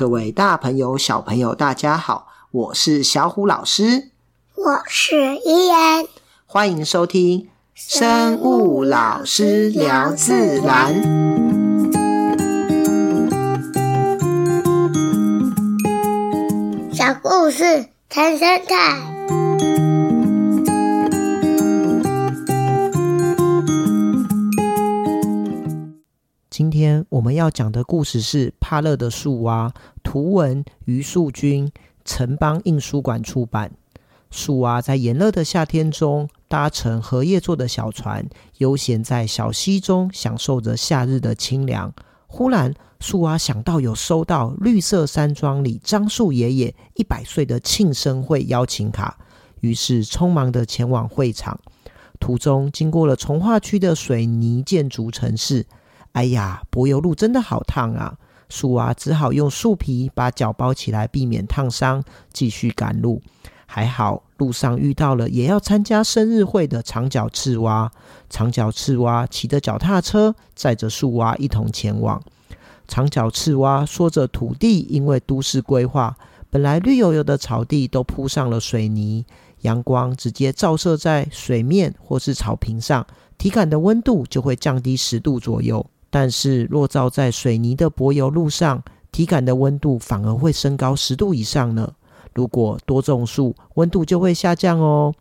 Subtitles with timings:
[0.00, 4.08] 各位大朋友、小朋友，大家好，我是小虎老师，
[4.54, 6.08] 我是伊言，
[6.46, 10.94] 欢迎收听生物老师聊自然。
[16.94, 19.19] 小故事谈生态。
[26.60, 31.72] 今天我们要讲的故事是怕热的树蛙，图文于树君，
[32.04, 33.72] 城邦印书馆出版。
[34.30, 38.28] 树蛙在炎热的夏天中，搭乘荷叶做的小船，
[38.58, 41.94] 悠闲在小溪中，享受着夏日的清凉。
[42.26, 49.16] 忽然，树蛙想到有收到绿色山庄里樟树爷爷一百岁的庆生会邀请卡，
[49.60, 51.58] 于是匆忙地前往会场。
[52.18, 55.64] 途中经过了从化区的水泥建筑城市。
[56.12, 58.16] 哎呀，柏油路真的好烫啊！
[58.48, 63.22] 树蛙只好用树皮把脚包起来，避免烫伤，继续赶路。
[63.64, 67.88] 还好路上遇到了也要参加生日会的长脚赤蛙。
[68.28, 72.20] 长脚赤蛙骑着脚踏车，载着树蛙一同前往。
[72.88, 76.16] 长脚赤蛙说着，土地因为都市规划，
[76.50, 79.24] 本来绿油油的草地都铺上了水泥，
[79.60, 83.06] 阳光直接照射在水面或是草坪上，
[83.38, 85.86] 体感的温度就会降低十度左右。
[86.10, 91.94] 但是，若照在水泥的柏油路上，体感的温度反而会升高十度以上呢。
[92.34, 95.14] 如果多种树，温度就会下降哦。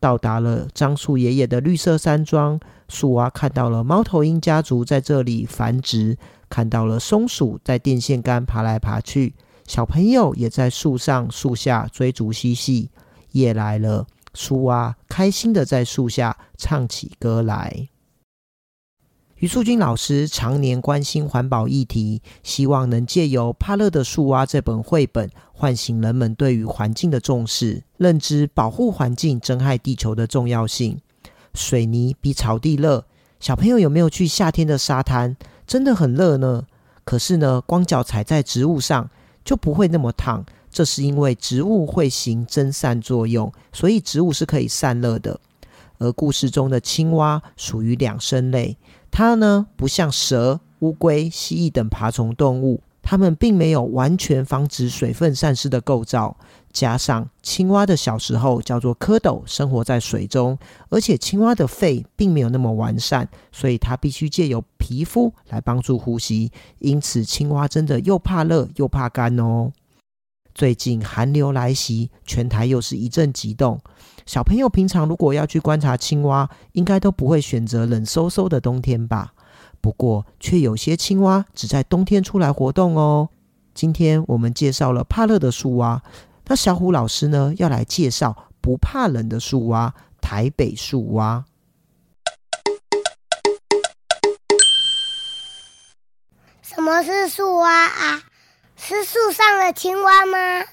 [0.00, 6.16] 到达了樟树爷爷的绿色山庄，树蛙看到了猫头鹰家族在这里繁殖，
[6.48, 9.34] 看到了松鼠在电线杆爬来爬去，
[9.66, 12.90] 小朋友也在树上、树下追逐嬉戏。
[13.32, 17.88] 夜来了，树蛙开心的在树下唱起歌来。
[19.38, 30.98] 余素君老师常年关心环保议题，希望能借由《怕热的树蛙》这本绘本，唤醒人们对于环境的重视，认知保护环境、珍爱地球的重要性。
[31.54, 33.04] 水泥比草地热，
[33.38, 35.36] 小朋友有没有去夏天的沙滩？
[35.64, 36.64] 真的很热呢。
[37.04, 39.08] 可是呢，光脚踩在植物上
[39.44, 45.38] 就不会那么烫，这是因为植物会行蒸散作用，所以植物是可以散热的。
[46.00, 48.76] 而故事中的青蛙属于两生类。
[49.10, 56.36] 它呢，不像蛇、乌龟、蜥蜴等爬虫动物，它们并没有完全防止水分散失的构造。
[56.70, 60.56] 加上青蛙的小时候叫做蝌蚪，生活在水中，
[60.90, 66.52] 而且青蛙的肺并没有那么完善，所以它必须借由皮肤来帮助呼吸。
[66.78, 69.72] 因此，青蛙真的又怕热又怕干哦。
[70.54, 73.80] 最近寒流来袭，全台又是一阵急冻。
[74.28, 79.32] 小朋友平常如果要去观察青蛙，应该都不会选择冷飕飕的冬天吧？
[79.80, 83.30] 不过，却有些青蛙只在冬天出来活动哦。
[83.72, 86.02] 今天我们介绍了怕热的树蛙，
[86.46, 91.46] 那小虎老师呢，要来介绍不怕冷的树蛙——台北树蛙。
[96.60, 98.22] 什么是树蛙啊？
[98.76, 100.66] 是树上的青蛙吗？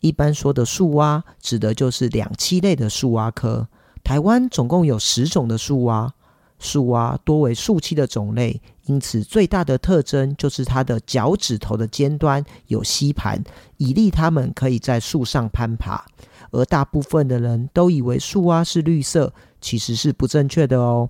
[0.00, 3.68] 一般说的树蛙，指的就是两栖类的树蛙科。
[4.02, 6.12] 台湾总共有十种的树蛙，
[6.58, 13.42] 树蛙多为树栖的种类，因此最大的特征就是它的脚趾头的尖端有吸盘，
[13.76, 16.04] 以利它们可以在树上攀爬。
[16.50, 21.08] 而大部分的人都以为树蛙是绿色，其实是不正确的哦。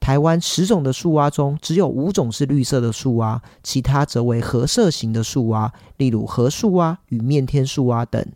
[0.00, 8.26] 台湾十种的树蛙中，只有五种是绿色的树蛙，其他则为褐色型的树蛙，例如河树蛙与面天树蛙等。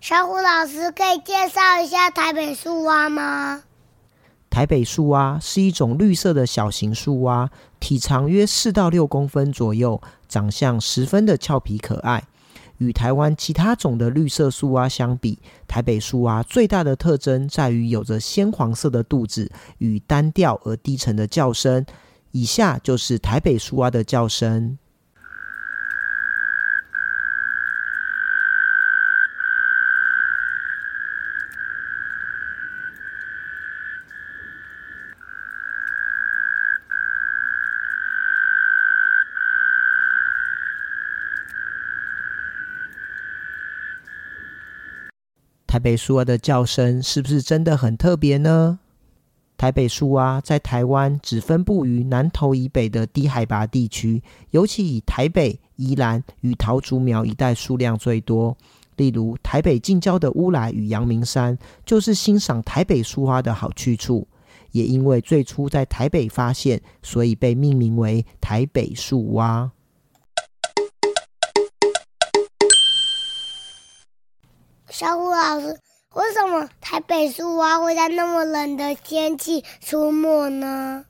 [0.00, 3.62] 小虎老师可以介绍一下台北树蛙吗？
[4.50, 7.48] 台北树蛙是一种绿色的小型树蛙，
[7.80, 12.24] 体长约四到六公分左右，长相十分的俏皮可爱。
[12.82, 15.38] 与台湾其他种的绿色树蛙相比，
[15.68, 21.86] 台北树蛙最大的特征在于有着鲜黄色的肚子与单调而低沉的叫声。
[22.32, 24.76] 以下就是台北树蛙的叫声。
[45.72, 48.78] 台北树蛙的叫声是不是真的很特别呢？
[49.56, 58.54] 台北树蛙在台湾只分布于南投以北的低海拔地区，尤其以台北、宜兰与桃竹苗一带数量最多。
[58.96, 64.28] 例如，台北近郊的乌来与阳明山就是欣赏台北树蛙的好去处。
[64.72, 69.70] 也因为最初在台北发现，所以被命名为台北树蛙。
[74.92, 75.68] 小虎老师，
[76.14, 81.06] 为什么台北树蛙会在那么冷的天气出没呢？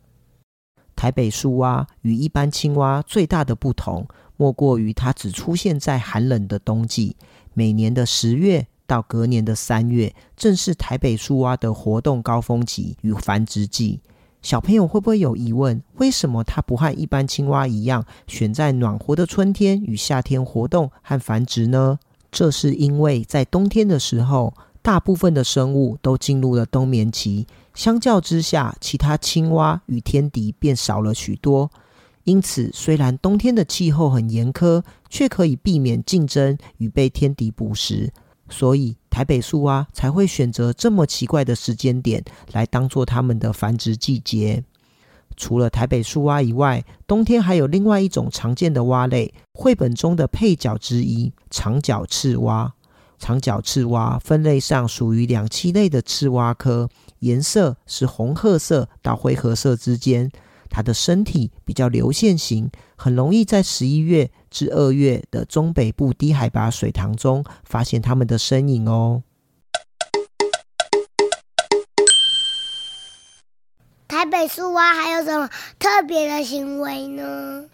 [0.94, 4.06] 台北树蛙与一般青蛙最大的不同，
[4.36, 7.16] 莫过于它只出现在寒冷的冬季。
[7.54, 14.00] 每年的十月到隔年的三月，正是台北树蛙的活动高峰期与繁殖季。
[14.42, 15.82] 小朋友会不会有疑问？
[15.96, 21.98] 为什么它不和一般青蛙一样，选在暖和的春天与夏天活动和繁殖呢？
[22.32, 27.46] 这是因为在冬天的时候，大部分的生物都进入了冬眠期。
[27.74, 31.70] 相较之下，其他青蛙与天敌便少了许多。
[32.24, 38.10] 因此，虽然冬天的气候很严苛，却可以避免竞争与被天敌捕食。
[38.48, 44.62] 所以，台北树蛙才会选择这么奇怪的时间点来当做它们的繁殖季节。
[45.42, 52.72] 除了台北树蛙以外，冬天还有另外一种常见的蛙类，绘本中的配角之一——长脚赤蛙。
[53.18, 60.30] 长脚赤蛙分类上属于两栖类的赤蛙科，颜色是红褐色到灰褐色之间。
[60.70, 69.24] 它的身体比较流线型，很容易在十一月至二月的中北部低海拔水塘中发现它们的身影哦。
[74.22, 77.64] 台北树蛙还有什么特别的行为呢？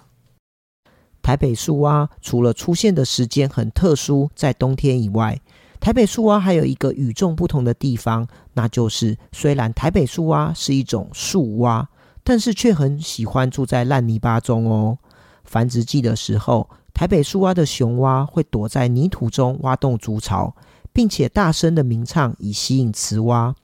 [1.21, 5.39] 台北树蛙除了出现的时间很特殊，在冬天以外，
[5.79, 11.87] 台北树蛙还有一个与众不同的地方，那就是虽然台北树蛙是一种树蛙，
[12.25, 14.97] 但是却很喜欢住在烂泥巴中哦。
[15.45, 20.57] 繁殖季的时候，台北树蛙的雄蛙会躲在泥土中挖洞筑巢，
[20.95, 23.55] 并且大声的鸣唱以吸引雌蛙。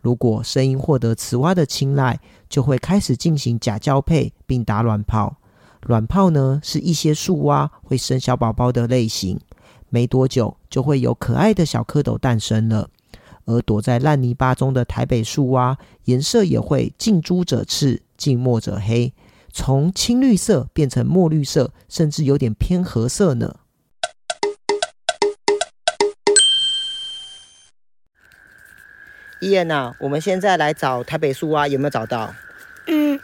[0.00, 5.36] 如果声音获得雌蛙的青睐，就会开始进行假交配并打卵泡。
[5.86, 9.38] 卵泡呢，是一些树蛙会生小宝宝的类型，
[9.88, 12.88] 没多久就会有可爱的小蝌蚪诞生了。
[13.44, 19.14] 而躲在烂泥巴中的台北树蛙，颜色也会近朱者赤，近墨者黑，
[19.52, 23.56] 从青绿色变成墨绿色，甚至有点偏褐色呢。
[29.40, 32.34] 伊恩呐，我们现在来找台北树蛙，有没有找到？
[32.86, 33.18] 嗯。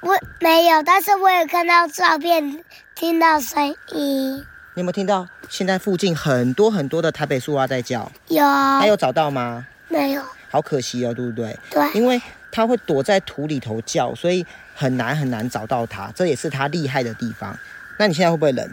[0.00, 2.64] 我没有，但是我有看到照片，
[2.94, 4.44] 听到声音。
[4.74, 5.28] 你有没有听到？
[5.48, 8.10] 现在附近很多很多的台北树蛙在叫。
[8.26, 8.44] 有。
[8.44, 9.64] 还有找到吗？
[9.88, 10.22] 没有。
[10.50, 11.56] 好可惜哦，对不对？
[11.70, 11.88] 对。
[11.94, 12.20] 因为
[12.50, 14.44] 它会躲在土里头叫，所以
[14.74, 16.10] 很难很难找到它。
[16.16, 17.56] 这也是它厉害的地方。
[17.96, 18.68] 那你现在会不会冷？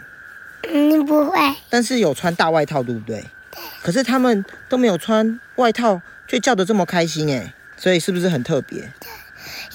[0.68, 1.38] 嗯，不会。
[1.68, 3.24] 但是有穿大外套，对不对？
[3.52, 3.62] 对。
[3.80, 6.00] 可是他们都没有穿外套，
[6.30, 8.88] 却叫的这么开心哎，所以是不是很特别？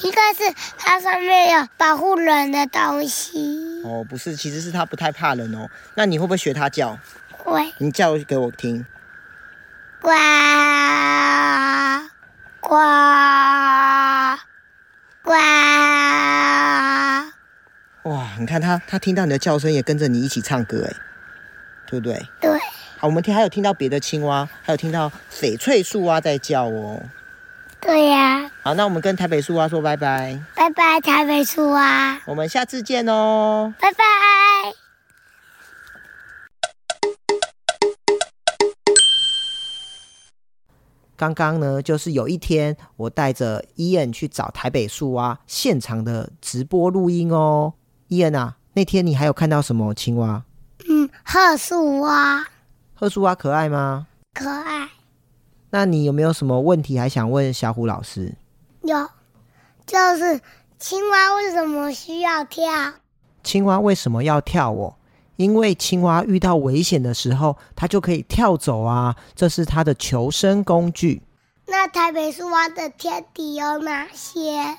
[0.03, 5.69] 应该是它上面有保护人的东西哦，不是，其实是它不太怕人哦。
[5.95, 6.97] 那你会不会学它叫？
[7.29, 7.73] 会。
[7.79, 8.85] 你叫给我听。
[9.99, 10.11] 呱
[12.61, 12.69] 呱
[15.23, 15.33] 呱！
[18.03, 20.93] 哇，你看它，它听到你的叫声也跟着你一起唱歌哎，
[21.85, 22.25] 对不对？
[22.39, 22.57] 对。
[22.97, 27.01] 好，我们听还有听到别的青蛙，还有听到翡翠树蛙在叫哦。
[27.81, 34.03] 对呀、啊，好，那我们跟台北树蛙说拜拜，拜拜，台北树蛙，我们下次见哦，拜拜。
[41.17, 47.73] 刚刚呢，就是有一天，我带着伊恩去找台北树蛙现场的直播录音哦。
[48.07, 50.43] 伊恩啊，那天你还有看到什么青蛙？
[50.89, 52.47] 嗯，褐树蛙。
[52.97, 54.07] 褐树蛙可爱吗？
[54.33, 54.87] 可爱。
[55.69, 58.33] 那你有没有什么问题还想问小虎老师？
[58.83, 59.09] 有，
[59.85, 60.39] 就是
[60.79, 62.93] 青蛙为什么需要跳？
[63.43, 64.71] 青蛙为什么要跳？
[64.71, 64.95] 哦，
[65.35, 71.21] 因为青蛙遇到危险的时候，它就可以跳走啊，这是它的求生工具。
[71.67, 74.77] 那台北树蛙的天敌有哪些？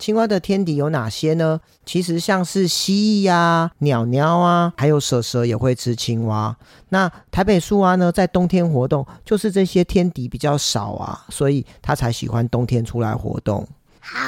[0.00, 1.60] 青蛙的天敌有哪些呢？
[1.84, 6.56] 其实像是蜥蜴呀、啊、鸟鸟啊，还有蛇蛇也会吃青蛙。
[6.88, 13.68] 那台北树蛙呢，在冬天活动，就是这些天敌比较少啊，所以它才喜欢冬天出来活动。
[14.00, 14.18] 好，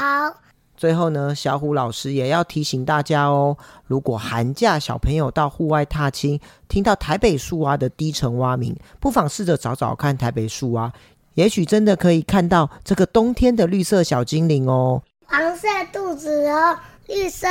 [0.76, 6.38] 最后呢，小虎老师也要提醒大家哦，如果寒假小朋友到户外踏青，
[6.69, 10.93] 听到台北树蛙的低沉蛙鸣，不妨试着找找看台北树蛙，
[11.33, 15.02] 也许真的可以看到这个冬天的绿色小精灵哦。
[15.33, 17.49] 黄色肚子哦绿色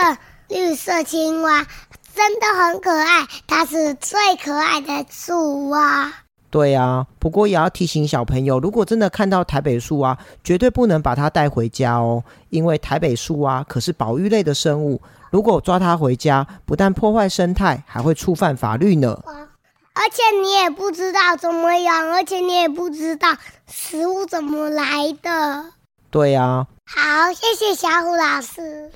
[0.49, 1.65] 绿色青蛙
[2.13, 6.13] 真的很可爱，它是最可爱的树蛙。
[6.51, 19.19] 对啊，不过也要提醒小朋友，如果真的看到台北树蛙，绝对不能把它带回家哦，因为台北树蛙可是保育类的生物，如果抓它回家，不但破坏生态，还会触犯法律呢。
[19.25, 23.29] 而且你也不知道怎么养，而且你也不知道
[23.67, 24.85] 食物怎么来
[25.23, 25.65] 的。
[26.11, 26.67] 对啊。
[26.85, 28.91] 好，谢谢小虎老师。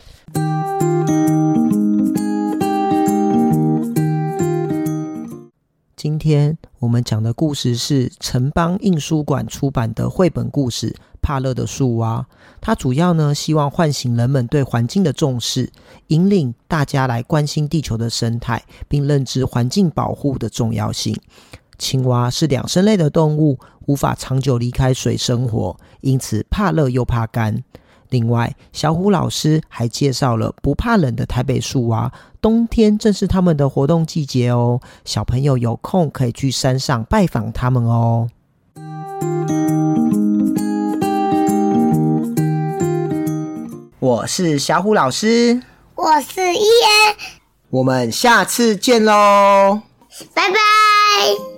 [5.95, 10.89] 今天我们讲的故事是城邦印书馆出版的绘本故事
[11.21, 12.27] 《帕勒的树蛙》。
[12.59, 15.71] 它主要呢，希望唤醒人们对环境的重视，
[16.07, 21.17] 引领大家来关心地球的生态，并认知环境保护的重要性。
[21.77, 27.63] 青蛙是两生类的动物，无法长久离开水生活，因此怕热又怕干。
[28.09, 34.79] 另外，小虎老师还介绍了不怕冷的台北树蛙，冬天正是他们的活动季节哦。
[35.03, 38.29] 小朋友有空可以去山上拜访他们哦。
[43.99, 45.63] 我是小虎老师，
[45.95, 47.15] 我是伊恩，
[47.71, 49.81] 我们下次见喽，
[50.33, 51.54] 拜拜。